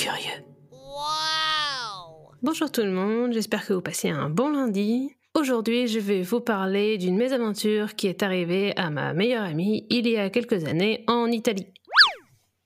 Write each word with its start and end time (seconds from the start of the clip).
curieux. 0.00 0.44
Bonjour 2.42 2.72
tout 2.72 2.80
le 2.80 2.90
monde, 2.90 3.34
j'espère 3.34 3.66
que 3.66 3.74
vous 3.74 3.82
passez 3.82 4.08
un 4.08 4.30
bon 4.30 4.50
lundi. 4.50 5.14
Aujourd'hui, 5.34 5.88
je 5.88 5.98
vais 5.98 6.22
vous 6.22 6.40
parler 6.40 6.96
d'une 6.96 7.18
mésaventure 7.18 7.94
qui 7.94 8.06
est 8.06 8.22
arrivée 8.22 8.74
à 8.78 8.88
ma 8.88 9.12
meilleure 9.12 9.44
amie 9.44 9.86
il 9.90 10.08
y 10.08 10.16
a 10.16 10.30
quelques 10.30 10.64
années 10.64 11.04
en 11.06 11.26
Italie. 11.26 11.66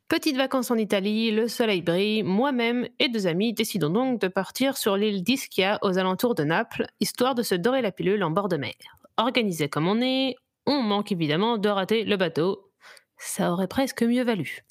Petite 0.07 0.37
vacances 0.37 0.71
en 0.71 0.77
Italie, 0.77 1.33
le 1.33 1.49
soleil 1.49 1.83
brille, 1.83 2.23
moi-même 2.23 2.87
et 3.01 3.09
deux 3.09 3.27
amis 3.27 3.53
décidons 3.53 3.91
donc 3.91 4.21
de 4.21 4.29
partir 4.29 4.77
sur 4.77 4.97
l'île 4.97 5.25
d'Ischia 5.25 5.81
aux 5.83 5.99
alentours 5.99 6.37
de 6.37 6.45
Naples, 6.45 6.87
histoire 7.01 7.35
de 7.35 7.43
se 7.43 7.57
dorer 7.57 7.83
la 7.83 7.91
pilule 7.91 8.23
en 8.23 8.31
bord 8.31 8.49
de 8.49 8.57
mer. 8.57 8.75
Organisé 9.17 9.69
comme 9.69 9.89
on 9.89 10.01
est, 10.01 10.37
on 10.67 10.83
manque 10.83 11.11
évidemment 11.11 11.59
de 11.59 11.69
rater 11.69 12.05
le 12.05 12.17
bateau. 12.17 12.71
Ça 13.19 13.51
aurait 13.51 13.67
presque 13.67 14.05
mieux 14.05 14.23
valu. 14.23 14.65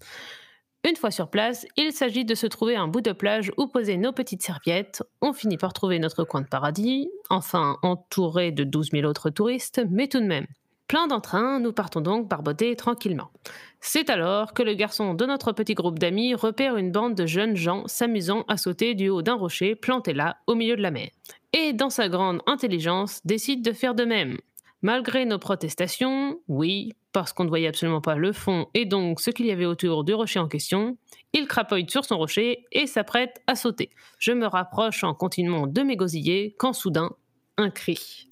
Une 0.86 0.98
fois 0.98 1.12
sur 1.12 1.30
place, 1.30 1.66
il 1.78 1.94
s'agit 1.94 2.26
de 2.26 2.36
se 2.36 2.46
trouver 2.46 2.76
un 2.76 2.90
bout 2.90 3.00
de 3.00 3.14
plage 3.14 3.54
où 3.58 3.68
poser 3.68 3.96
nos 3.96 4.12
petites 4.12 4.44
serviettes. 4.44 5.02
On 5.22 5.32
finit 5.32 5.58
par 5.58 5.72
trouver 5.72 5.98
notre 5.98 6.26
coin 6.26 6.42
de 6.42 6.48
paradis, 6.48 7.10
enfin 7.30 7.78
entouré 7.84 8.52
de 8.52 8.66
12 8.66 8.92
000 8.92 9.06
autres 9.06 9.30
touristes, 9.30 9.82
mais 9.90 10.08
tout 10.08 10.20
de 10.20 10.26
même. 10.26 10.46
Plein 10.90 11.08
d'entrain, 11.08 11.62
nous 11.62 11.72
partons 11.72 12.02
donc 12.02 12.28
barboter 12.28 12.76
tranquillement. 12.76 13.32
C'est 13.80 14.10
alors 14.10 14.54
que 14.54 14.62
le 14.62 14.74
garçon 14.74 15.14
de 15.14 15.26
notre 15.26 15.54
petit 15.54 15.74
groupe 15.74 16.00
d'amis 16.00 16.36
repère 16.36 16.76
une 16.76 16.92
bande 16.92 17.16
de 17.16 17.26
jeunes 17.26 17.56
gens 17.56 17.88
s'amusant 17.88 18.44
à 18.50 18.58
sauter 18.58 18.94
du 18.94 19.08
haut 19.08 19.22
d'un 19.22 19.36
rocher 19.36 19.76
planté 19.76 20.14
là, 20.14 20.36
au 20.48 20.56
milieu 20.56 20.76
de 20.76 20.82
la 20.82 20.92
mer. 20.92 21.10
Et 21.54 21.72
dans 21.72 21.90
sa 21.90 22.10
grande 22.10 22.42
intelligence, 22.46 23.22
décide 23.24 23.64
de 23.64 23.72
faire 23.72 23.96
de 23.96 24.04
même. 24.04 24.38
Malgré 24.84 25.24
nos 25.24 25.40
protestations, 25.40 26.42
oui, 26.50 26.92
parce 27.14 27.32
qu'on 27.32 27.46
ne 27.46 27.50
voyait 27.50 27.70
absolument 27.70 28.02
pas 28.02 28.16
le 28.16 28.34
fond 28.34 28.68
et 28.74 28.84
donc 28.84 29.22
ce 29.22 29.30
qu'il 29.30 29.46
y 29.46 29.52
avait 29.52 29.66
autour 29.66 30.04
du 30.04 30.14
rocher 30.14 30.40
en 30.40 30.50
question, 30.50 30.98
il 31.32 31.48
crapote 31.48 31.90
sur 31.90 32.04
son 32.04 32.18
rocher 32.18 32.66
et 32.74 32.86
s'apprête 32.86 33.42
à 33.48 33.56
sauter. 33.56 33.92
Je 34.20 34.34
me 34.34 34.46
rapproche 34.46 35.06
en 35.06 35.14
continuant 35.14 35.68
de 35.68 35.82
m'égosiller 35.84 36.54
quand 36.60 36.74
soudain, 36.74 37.12
un 37.56 37.70
cri. 37.70 38.28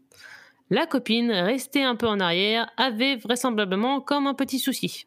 La 0.70 0.88
copine, 0.88 1.32
restée 1.32 1.84
un 1.84 1.96
peu 1.96 2.08
en 2.08 2.20
arrière, 2.20 2.70
avait 2.76 3.16
vraisemblablement 3.16 4.02
comme 4.02 4.28
un 4.28 4.34
petit 4.34 4.60
souci. 4.60 5.06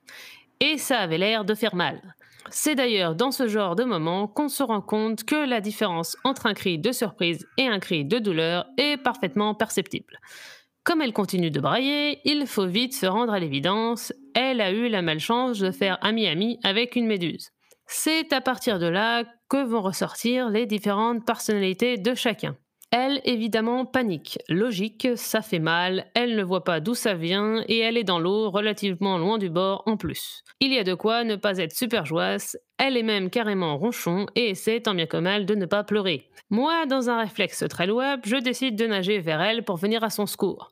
Et 0.60 0.78
ça 0.78 1.00
avait 1.00 1.18
l'air 1.18 1.44
de 1.44 1.54
faire 1.54 1.74
mal. 1.74 2.14
C'est 2.50 2.74
d'ailleurs 2.74 3.14
dans 3.14 3.30
ce 3.30 3.48
genre 3.48 3.76
de 3.76 3.84
moment 3.84 4.28
qu'on 4.28 4.48
se 4.48 4.62
rend 4.62 4.80
compte 4.80 5.24
que 5.24 5.46
la 5.46 5.60
différence 5.60 6.16
entre 6.24 6.46
un 6.46 6.54
cri 6.54 6.78
de 6.78 6.92
surprise 6.92 7.46
et 7.58 7.66
un 7.66 7.80
cri 7.80 8.06
de 8.06 8.18
douleur 8.18 8.66
est 8.78 8.96
parfaitement 8.96 9.54
perceptible. 9.54 10.18
Comme 10.84 11.00
elle 11.00 11.14
continue 11.14 11.50
de 11.50 11.60
brailler, 11.60 12.20
il 12.26 12.46
faut 12.46 12.66
vite 12.66 12.94
se 12.94 13.06
rendre 13.06 13.32
à 13.32 13.38
l'évidence, 13.38 14.12
elle 14.34 14.60
a 14.60 14.70
eu 14.70 14.88
la 14.88 15.00
malchance 15.00 15.58
de 15.58 15.70
faire 15.70 15.96
ami-ami 16.02 16.58
avec 16.62 16.94
une 16.94 17.06
méduse. 17.06 17.48
C'est 17.86 18.34
à 18.34 18.42
partir 18.42 18.78
de 18.78 18.86
là 18.86 19.24
que 19.48 19.64
vont 19.64 19.80
ressortir 19.80 20.50
les 20.50 20.66
différentes 20.66 21.24
personnalités 21.24 21.96
de 21.96 22.14
chacun. 22.14 22.54
Elle, 22.96 23.20
évidemment, 23.24 23.86
panique. 23.86 24.38
Logique, 24.48 25.08
ça 25.16 25.42
fait 25.42 25.58
mal, 25.58 26.06
elle 26.14 26.36
ne 26.36 26.44
voit 26.44 26.62
pas 26.62 26.78
d'où 26.78 26.94
ça 26.94 27.14
vient 27.14 27.64
et 27.66 27.80
elle 27.80 27.96
est 27.96 28.04
dans 28.04 28.20
l'eau, 28.20 28.50
relativement 28.50 29.18
loin 29.18 29.36
du 29.36 29.50
bord 29.50 29.82
en 29.86 29.96
plus. 29.96 30.44
Il 30.60 30.72
y 30.72 30.78
a 30.78 30.84
de 30.84 30.94
quoi 30.94 31.24
ne 31.24 31.34
pas 31.34 31.58
être 31.58 31.74
super 31.74 32.06
joyeuse, 32.06 32.56
elle 32.78 32.96
est 32.96 33.02
même 33.02 33.30
carrément 33.30 33.76
ronchon 33.78 34.26
et 34.36 34.50
essaie 34.50 34.80
tant 34.80 34.94
bien 34.94 35.06
que 35.06 35.16
mal 35.16 35.44
de 35.44 35.56
ne 35.56 35.66
pas 35.66 35.82
pleurer. 35.82 36.30
Moi, 36.50 36.86
dans 36.86 37.10
un 37.10 37.18
réflexe 37.18 37.64
très 37.68 37.88
louable, 37.88 38.22
je 38.26 38.36
décide 38.36 38.76
de 38.76 38.86
nager 38.86 39.18
vers 39.18 39.42
elle 39.42 39.64
pour 39.64 39.76
venir 39.76 40.04
à 40.04 40.10
son 40.10 40.26
secours. 40.26 40.70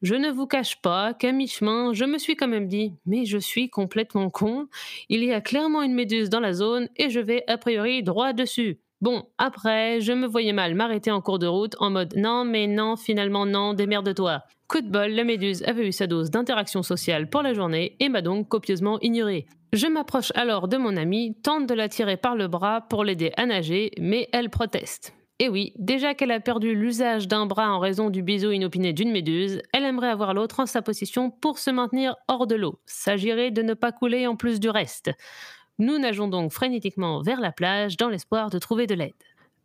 Je 0.00 0.14
ne 0.14 0.30
vous 0.30 0.46
cache 0.46 0.80
pas 0.80 1.12
qu'à 1.12 1.32
mi-chemin, 1.32 1.92
je 1.92 2.04
me 2.04 2.18
suis 2.18 2.36
quand 2.36 2.46
même 2.46 2.68
dit 2.68 2.94
Mais 3.04 3.24
je 3.24 3.38
suis 3.38 3.68
complètement 3.68 4.30
con. 4.30 4.68
Il 5.08 5.24
y 5.24 5.32
a 5.32 5.40
clairement 5.40 5.82
une 5.82 5.94
méduse 5.94 6.30
dans 6.30 6.38
la 6.38 6.52
zone 6.52 6.88
et 6.94 7.10
je 7.10 7.18
vais 7.18 7.42
a 7.48 7.58
priori 7.58 8.04
droit 8.04 8.32
dessus. 8.32 8.78
Bon, 9.00 9.22
après, 9.38 10.00
je 10.00 10.12
me 10.12 10.26
voyais 10.26 10.52
mal 10.52 10.74
m'arrêter 10.74 11.12
en 11.12 11.20
cours 11.20 11.38
de 11.38 11.46
route 11.46 11.76
en 11.78 11.90
mode 11.90 12.14
non, 12.16 12.44
mais 12.44 12.66
non, 12.66 12.96
finalement 12.96 13.46
non, 13.46 13.72
démerde-toi. 13.72 14.42
Coup 14.66 14.80
de 14.80 14.90
bol, 14.90 15.12
la 15.12 15.22
méduse 15.22 15.62
avait 15.62 15.86
eu 15.86 15.92
sa 15.92 16.08
dose 16.08 16.30
d'interaction 16.30 16.82
sociale 16.82 17.30
pour 17.30 17.42
la 17.42 17.54
journée 17.54 17.96
et 18.00 18.08
m'a 18.08 18.22
donc 18.22 18.48
copieusement 18.48 18.98
ignoré. 19.00 19.46
Je 19.72 19.86
m'approche 19.86 20.32
alors 20.34 20.66
de 20.66 20.78
mon 20.78 20.96
amie, 20.96 21.36
tente 21.44 21.68
de 21.68 21.74
la 21.74 21.88
tirer 21.88 22.16
par 22.16 22.34
le 22.34 22.48
bras 22.48 22.80
pour 22.80 23.04
l'aider 23.04 23.30
à 23.36 23.46
nager, 23.46 23.92
mais 24.00 24.28
elle 24.32 24.50
proteste. 24.50 25.14
Et 25.40 25.48
oui, 25.48 25.72
déjà 25.78 26.14
qu'elle 26.14 26.32
a 26.32 26.40
perdu 26.40 26.74
l'usage 26.74 27.28
d'un 27.28 27.46
bras 27.46 27.70
en 27.70 27.78
raison 27.78 28.10
du 28.10 28.22
bisou 28.22 28.50
inopiné 28.50 28.92
d'une 28.92 29.12
méduse, 29.12 29.62
elle 29.72 29.84
aimerait 29.84 30.08
avoir 30.08 30.34
l'autre 30.34 30.58
en 30.58 30.66
sa 30.66 30.82
possession 30.82 31.30
pour 31.30 31.60
se 31.60 31.70
maintenir 31.70 32.16
hors 32.26 32.48
de 32.48 32.56
l'eau. 32.56 32.80
S'agirait 32.86 33.52
de 33.52 33.62
ne 33.62 33.74
pas 33.74 33.92
couler 33.92 34.26
en 34.26 34.34
plus 34.34 34.58
du 34.58 34.68
reste. 34.68 35.12
Nous 35.78 35.98
nageons 35.98 36.28
donc 36.28 36.52
frénétiquement 36.52 37.22
vers 37.22 37.40
la 37.40 37.52
plage 37.52 37.96
dans 37.96 38.08
l'espoir 38.08 38.50
de 38.50 38.58
trouver 38.58 38.86
de 38.86 38.94
l'aide. 38.94 39.12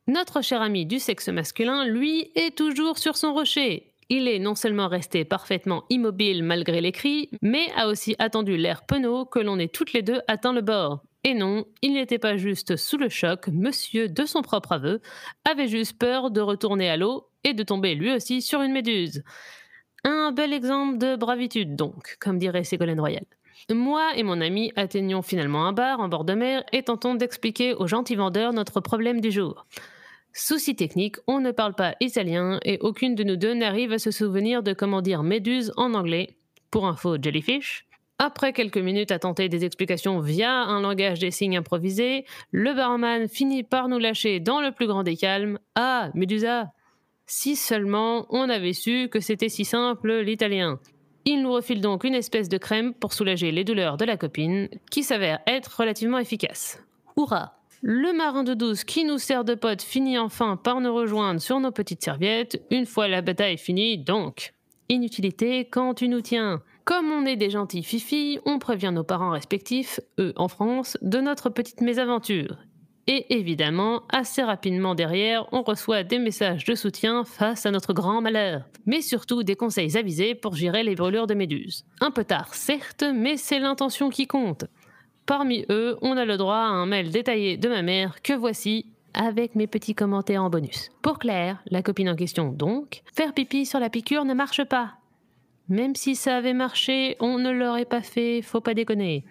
Notre 0.07 0.41
cher 0.41 0.61
ami 0.61 0.85
du 0.85 0.99
sexe 0.99 1.29
masculin, 1.29 1.85
lui, 1.85 2.31
est 2.35 2.55
toujours 2.55 2.97
sur 2.97 3.15
son 3.17 3.33
rocher. 3.33 3.93
Il 4.09 4.27
est 4.27 4.39
non 4.39 4.53
seulement 4.53 4.87
resté 4.87 5.25
parfaitement 5.25 5.85
immobile 5.89 6.43
malgré 6.43 6.81
les 6.81 6.91
cris, 6.91 7.29
mais 7.41 7.71
a 7.75 7.87
aussi 7.87 8.15
attendu 8.19 8.57
l'air 8.57 8.85
penaud 8.85 9.25
que 9.25 9.39
l'on 9.39 9.57
ait 9.57 9.69
toutes 9.69 9.93
les 9.93 10.01
deux 10.01 10.21
atteint 10.27 10.53
le 10.53 10.61
bord. 10.61 11.03
Et 11.23 11.33
non, 11.33 11.65
il 11.81 11.93
n'était 11.93 12.19
pas 12.19 12.35
juste 12.35 12.75
sous 12.75 12.97
le 12.97 13.07
choc, 13.07 13.47
monsieur, 13.47 14.09
de 14.09 14.25
son 14.25 14.41
propre 14.41 14.73
aveu, 14.73 14.99
avait 15.49 15.69
juste 15.69 15.97
peur 15.97 16.31
de 16.31 16.41
retourner 16.41 16.89
à 16.89 16.97
l'eau 16.97 17.29
et 17.45 17.53
de 17.53 17.63
tomber 17.63 17.95
lui 17.95 18.11
aussi 18.11 18.41
sur 18.41 18.61
une 18.61 18.73
méduse. 18.73 19.23
Un 20.03 20.33
bel 20.33 20.51
exemple 20.51 20.97
de 20.97 21.15
bravitude, 21.15 21.77
donc, 21.77 22.17
comme 22.19 22.37
dirait 22.37 22.65
Ségolène 22.65 22.99
Royal. 22.99 23.25
Moi 23.71 24.11
et 24.15 24.23
mon 24.23 24.41
ami 24.41 24.71
atteignons 24.75 25.21
finalement 25.21 25.65
un 25.65 25.73
bar 25.73 25.99
en 25.99 26.07
bord 26.07 26.25
de 26.25 26.33
mer 26.33 26.63
et 26.71 26.83
tentons 26.83 27.15
d'expliquer 27.15 27.73
aux 27.73 27.87
gentils 27.87 28.15
vendeurs 28.15 28.53
notre 28.53 28.79
problème 28.79 29.21
du 29.21 29.31
jour. 29.31 29.65
Souci 30.33 30.75
technique, 30.75 31.17
on 31.27 31.39
ne 31.39 31.51
parle 31.51 31.75
pas 31.75 31.95
italien 31.99 32.59
et 32.65 32.79
aucune 32.81 33.13
de 33.13 33.23
nous 33.23 33.35
deux 33.35 33.53
n'arrive 33.53 33.93
à 33.93 33.99
se 33.99 34.09
souvenir 34.09 34.63
de 34.63 34.73
comment 34.73 35.01
dire 35.01 35.21
méduse 35.21 35.71
en 35.77 35.93
anglais. 35.93 36.37
Pour 36.71 36.87
info, 36.87 37.17
jellyfish. 37.21 37.85
Après 38.17 38.53
quelques 38.53 38.77
minutes 38.77 39.11
à 39.11 39.19
tenter 39.19 39.49
des 39.49 39.65
explications 39.65 40.19
via 40.19 40.51
un 40.51 40.81
langage 40.81 41.19
des 41.19 41.29
signes 41.29 41.57
improvisé, 41.57 42.25
le 42.51 42.73
barman 42.73 43.27
finit 43.27 43.63
par 43.63 43.89
nous 43.89 43.99
lâcher 43.99 44.39
dans 44.39 44.61
le 44.61 44.71
plus 44.71 44.87
grand 44.87 45.03
des 45.03 45.17
calmes 45.17 45.59
Ah, 45.75 46.09
Medusa 46.15 46.71
Si 47.27 47.55
seulement 47.55 48.25
on 48.29 48.49
avait 48.49 48.73
su 48.73 49.09
que 49.09 49.19
c'était 49.19 49.49
si 49.49 49.65
simple 49.65 50.21
l'italien. 50.21 50.79
Il 51.25 51.41
nous 51.41 51.53
refile 51.53 51.79
donc 51.79 52.03
une 52.03 52.15
espèce 52.15 52.49
de 52.49 52.57
crème 52.57 52.93
pour 52.93 53.13
soulager 53.13 53.51
les 53.51 53.63
douleurs 53.63 53.97
de 53.97 54.05
la 54.05 54.17
copine, 54.17 54.67
qui 54.91 55.03
s'avère 55.03 55.39
être 55.47 55.79
relativement 55.79 56.19
efficace. 56.19 56.83
Hurrah 57.15 57.53
Le 57.81 58.11
marin 58.11 58.43
de 58.43 58.53
douce 58.53 58.83
qui 58.83 59.05
nous 59.05 59.17
sert 59.17 59.45
de 59.45 59.55
pote 59.55 59.81
finit 59.81 60.17
enfin 60.17 60.57
par 60.57 60.81
nous 60.81 60.93
rejoindre 60.93 61.39
sur 61.39 61.59
nos 61.59 61.71
petites 61.71 62.03
serviettes, 62.03 62.61
une 62.71 62.85
fois 62.85 63.07
la 63.07 63.21
bataille 63.21 63.57
finie 63.57 63.97
donc. 63.97 64.53
Inutilité 64.89 65.65
quand 65.65 65.93
tu 65.93 66.09
nous 66.09 66.21
tiens. 66.21 66.61
Comme 66.83 67.09
on 67.11 67.25
est 67.25 67.37
des 67.37 67.49
gentils 67.49 67.83
fifis, 67.83 68.39
on 68.45 68.59
prévient 68.59 68.91
nos 68.93 69.05
parents 69.05 69.31
respectifs, 69.31 70.01
eux 70.19 70.33
en 70.35 70.49
France, 70.49 70.97
de 71.01 71.19
notre 71.19 71.49
petite 71.49 71.79
mésaventure. 71.79 72.57
Et 73.07 73.37
évidemment, 73.37 74.03
assez 74.09 74.41
rapidement 74.41 74.95
derrière, 74.95 75.45
on 75.51 75.61
reçoit 75.61 76.03
des 76.03 76.19
messages 76.19 76.63
de 76.63 76.73
soutien 76.73 77.25
face 77.25 77.65
à 77.65 77.71
notre 77.71 77.91
grand 77.93 78.21
malheur, 78.21 78.63
mais 78.85 79.01
surtout 79.01 79.43
des 79.43 79.57
conseils 79.57 79.97
avisés 79.97 80.35
pour 80.35 80.55
gérer 80.55 80.83
les 80.83 80.95
brûlures 80.95 81.27
de 81.27 81.33
méduses. 81.33 81.85
Un 81.99 82.11
peu 82.11 82.23
tard, 82.23 82.53
certes, 82.53 83.03
mais 83.13 83.35
c'est 83.35 83.59
l'intention 83.59 84.09
qui 84.09 84.25
compte. 84.25 84.65
Parmi 85.25 85.65
eux, 85.69 85.97
on 86.01 86.15
a 86.15 86.23
le 86.23 86.37
droit 86.37 86.55
à 86.55 86.67
un 86.67 86.85
mail 86.85 87.11
détaillé 87.11 87.57
de 87.57 87.67
ma 87.67 87.81
mère 87.81 88.21
que 88.21 88.33
voici 88.33 88.85
avec 89.13 89.55
mes 89.55 89.67
petits 89.67 89.95
commentaires 89.95 90.43
en 90.43 90.49
bonus. 90.49 90.89
Pour 91.01 91.19
Claire, 91.19 91.61
la 91.69 91.83
copine 91.83 92.09
en 92.09 92.15
question 92.15 92.51
donc, 92.51 93.03
faire 93.13 93.33
pipi 93.33 93.65
sur 93.65 93.79
la 93.79 93.89
piqûre 93.89 94.25
ne 94.25 94.33
marche 94.33 94.63
pas. 94.63 94.93
Même 95.69 95.95
si 95.95 96.15
ça 96.15 96.37
avait 96.37 96.53
marché, 96.53 97.15
on 97.19 97.37
ne 97.37 97.51
l'aurait 97.51 97.85
pas 97.85 98.01
fait, 98.01 98.41
faut 98.41 98.61
pas 98.61 98.73
déconner. 98.73 99.23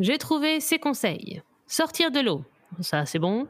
J'ai 0.00 0.18
trouvé 0.18 0.60
ces 0.60 0.78
conseils. 0.78 1.42
Sortir 1.66 2.10
de 2.10 2.20
l'eau, 2.20 2.44
ça 2.80 3.06
c'est 3.06 3.18
bon. 3.18 3.46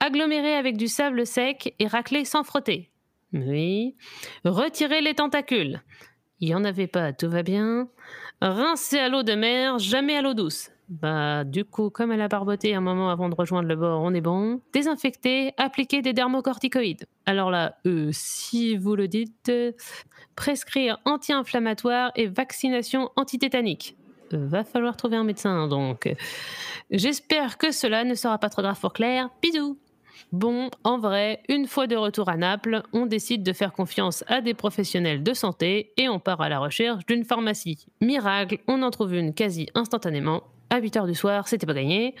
Agglomérer 0.00 0.54
avec 0.54 0.76
du 0.76 0.88
sable 0.88 1.26
sec 1.26 1.74
et 1.78 1.86
racler 1.86 2.24
sans 2.24 2.44
frotter. 2.44 2.90
Oui. 3.32 3.96
Retirer 4.44 5.00
les 5.00 5.14
tentacules. 5.14 5.82
Il 6.40 6.48
n'y 6.48 6.54
en 6.54 6.64
avait 6.64 6.86
pas, 6.86 7.12
tout 7.12 7.28
va 7.28 7.42
bien. 7.42 7.88
Rincer 8.40 8.98
à 8.98 9.08
l'eau 9.08 9.24
de 9.24 9.34
mer, 9.34 9.78
jamais 9.78 10.16
à 10.16 10.22
l'eau 10.22 10.34
douce. 10.34 10.70
Bah, 10.88 11.44
du 11.44 11.64
coup, 11.64 11.90
comme 11.90 12.12
elle 12.12 12.20
a 12.22 12.28
barboté 12.28 12.74
un 12.74 12.80
moment 12.80 13.10
avant 13.10 13.28
de 13.28 13.34
rejoindre 13.34 13.68
le 13.68 13.76
bord, 13.76 14.00
on 14.02 14.14
est 14.14 14.22
bon. 14.22 14.62
Désinfecter, 14.72 15.52
appliquer 15.58 16.00
des 16.00 16.14
dermocorticoïdes. 16.14 17.06
Alors 17.26 17.50
là, 17.50 17.76
euh, 17.84 18.08
si 18.12 18.76
vous 18.76 18.96
le 18.96 19.06
dites, 19.06 19.52
prescrire 20.34 20.98
anti-inflammatoire 21.04 22.12
et 22.16 22.26
vaccination 22.26 23.10
antitétanique. 23.16 23.96
Euh, 24.34 24.46
va 24.46 24.64
falloir 24.64 24.96
trouver 24.96 25.16
un 25.16 25.24
médecin, 25.24 25.68
donc. 25.68 26.14
J'espère 26.90 27.58
que 27.58 27.70
cela 27.70 28.04
ne 28.04 28.14
sera 28.14 28.38
pas 28.38 28.48
trop 28.48 28.62
grave 28.62 28.80
pour 28.80 28.92
Claire. 28.92 29.30
Bisous 29.42 29.78
Bon, 30.32 30.70
en 30.84 30.98
vrai, 30.98 31.42
une 31.48 31.66
fois 31.66 31.86
de 31.86 31.96
retour 31.96 32.28
à 32.28 32.36
Naples, 32.36 32.82
on 32.92 33.06
décide 33.06 33.42
de 33.42 33.52
faire 33.52 33.72
confiance 33.72 34.24
à 34.26 34.42
des 34.42 34.52
professionnels 34.52 35.22
de 35.22 35.32
santé 35.32 35.92
et 35.96 36.08
on 36.08 36.18
part 36.18 36.42
à 36.42 36.50
la 36.50 36.58
recherche 36.58 37.06
d'une 37.06 37.24
pharmacie. 37.24 37.86
Miracle, 38.02 38.58
on 38.66 38.82
en 38.82 38.90
trouve 38.90 39.14
une 39.14 39.32
quasi 39.32 39.68
instantanément 39.74 40.42
à 40.70 40.80
8 40.80 40.96
h 40.96 41.06
du 41.06 41.14
soir, 41.14 41.48
c'était 41.48 41.66
pas 41.66 41.72
gagné. 41.72 42.14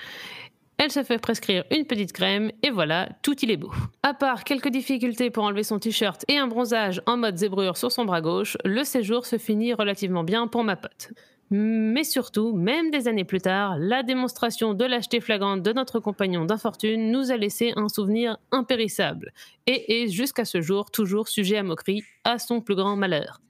elle 0.78 0.90
se 0.90 1.02
fait 1.02 1.18
prescrire 1.18 1.64
une 1.70 1.84
petite 1.84 2.12
crème 2.12 2.50
et 2.62 2.70
voilà, 2.70 3.10
tout 3.22 3.36
il 3.42 3.50
est 3.50 3.56
beau. 3.58 3.72
À 4.02 4.14
part 4.14 4.44
quelques 4.44 4.68
difficultés 4.68 5.30
pour 5.30 5.44
enlever 5.44 5.64
son 5.64 5.78
t-shirt 5.78 6.24
et 6.28 6.38
un 6.38 6.46
bronzage 6.46 7.02
en 7.06 7.18
mode 7.18 7.36
zébrure 7.36 7.76
sur 7.76 7.92
son 7.92 8.06
bras 8.06 8.22
gauche, 8.22 8.56
le 8.64 8.84
séjour 8.84 9.26
se 9.26 9.36
finit 9.36 9.74
relativement 9.74 10.24
bien 10.24 10.46
pour 10.46 10.64
ma 10.64 10.76
pote. 10.76 11.10
Mais 11.50 12.04
surtout, 12.04 12.52
même 12.52 12.90
des 12.90 13.08
années 13.08 13.24
plus 13.24 13.40
tard, 13.40 13.76
la 13.78 14.02
démonstration 14.02 14.74
de 14.74 14.84
lâcheté 14.84 15.20
flagrante 15.20 15.62
de 15.62 15.72
notre 15.72 15.98
compagnon 15.98 16.44
d'infortune 16.44 17.10
nous 17.10 17.30
a 17.30 17.36
laissé 17.36 17.72
un 17.76 17.88
souvenir 17.88 18.36
impérissable 18.52 19.32
et 19.66 20.02
est 20.02 20.08
jusqu'à 20.08 20.44
ce 20.44 20.60
jour 20.60 20.90
toujours 20.90 21.28
sujet 21.28 21.56
à 21.56 21.62
moquerie, 21.62 22.04
à 22.24 22.38
son 22.38 22.60
plus 22.60 22.74
grand 22.74 22.96
malheur. 22.96 23.40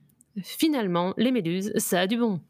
Finalement, 0.43 1.13
les 1.17 1.33
méduses, 1.33 1.73
ça 1.77 2.01
a 2.01 2.07
du 2.07 2.17
bon. 2.17 2.41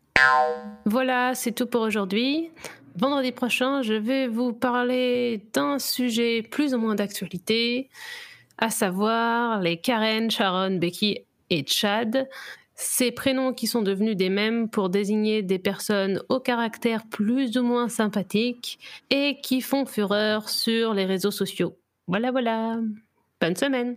Voilà, 0.85 1.35
c'est 1.35 1.53
tout 1.53 1.67
pour 1.67 1.81
aujourd'hui. 1.81 2.51
Vendredi 2.97 3.33
prochain, 3.33 3.83
je 3.83 3.95
vais 3.95 4.27
vous 4.27 4.53
parler 4.53 5.47
d'un 5.53 5.79
sujet 5.79 6.43
plus 6.43 6.75
ou 6.75 6.79
moins 6.79 6.95
d'actualité, 6.95 7.89
à 8.59 8.71
savoir 8.71 9.61
les 9.61 9.77
Karen, 9.77 10.31
Sharon, 10.31 10.79
Becky 10.79 11.21
et 11.49 11.65
Chad. 11.67 12.29
Ces 12.81 13.11
prénoms 13.11 13.53
qui 13.53 13.67
sont 13.67 13.83
devenus 13.83 14.17
des 14.17 14.29
mêmes 14.29 14.71
pour 14.71 14.89
désigner 14.89 15.43
des 15.43 15.59
personnes 15.59 16.23
au 16.29 16.39
caractère 16.39 17.09
plus 17.09 17.57
ou 17.59 17.65
moins 17.65 17.89
sympathique 17.89 18.79
et 19.11 19.41
qui 19.43 19.63
font 19.63 19.85
fureur 19.85 20.49
sur 20.49 20.95
les 20.95 21.05
réseaux 21.05 21.33
sociaux. 21.33 21.77
Voilà, 22.07 22.31
voilà. 22.31 22.79
Bonne 23.41 23.57
semaine. 23.57 23.97